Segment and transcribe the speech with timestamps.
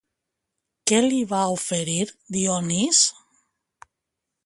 [0.91, 1.99] Què li va oferir
[2.39, 3.07] Dionís?